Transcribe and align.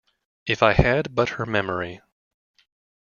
If 0.47 0.63
I 0.63 0.73
had 0.73 1.13
but 1.13 1.29
her 1.29 1.45
memory! 1.45 2.01